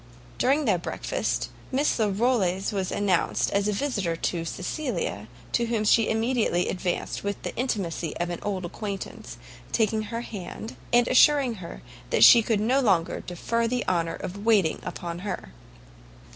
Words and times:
During 0.39 0.65
their 0.65 0.79
breakfast, 0.79 1.49
Miss 1.71 1.99
Larolles 1.99 2.73
was 2.73 2.91
announced 2.91 3.51
as 3.51 3.67
a 3.67 3.71
visitor 3.71 4.15
to 4.15 4.45
Cecilia, 4.45 5.27
to 5.51 5.67
whom 5.67 5.83
she 5.83 6.09
immediately 6.09 6.69
advanced 6.69 7.23
with 7.23 7.39
the 7.43 7.55
intimacy 7.55 8.17
of 8.17 8.31
an 8.31 8.39
old 8.41 8.65
acquaintance, 8.65 9.37
taking 9.71 10.01
her 10.09 10.21
hand, 10.21 10.75
and 10.91 11.07
assuring 11.07 11.53
her 11.61 11.83
she 12.19 12.41
could 12.41 12.59
no 12.59 12.79
longer 12.79 13.19
defer 13.19 13.67
the 13.67 13.87
honour 13.87 14.15
of 14.15 14.43
waiting 14.43 14.79
upon 14.81 15.19
her. 15.19 15.53